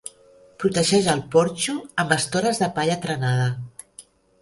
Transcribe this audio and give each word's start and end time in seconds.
Protegeix 0.63 1.09
el 1.13 1.21
porxo 1.35 1.77
amb 2.05 2.17
estores 2.19 2.65
de 2.65 2.73
palla 2.81 2.99
trenada. 3.07 3.49